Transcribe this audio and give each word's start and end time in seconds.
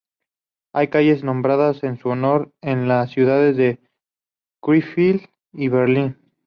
Hay 0.73 0.87
calles 0.87 1.23
nombradas 1.23 1.83
en 1.83 1.99
su 1.99 2.09
honor 2.09 2.51
en 2.63 2.87
las 2.87 3.11
ciudades 3.11 3.55
de 3.55 3.79
Krefeld 4.59 5.29
y 5.53 5.67
Berlín. 5.69 6.17